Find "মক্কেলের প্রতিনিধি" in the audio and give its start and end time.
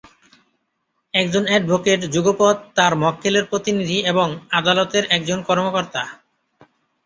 3.03-3.97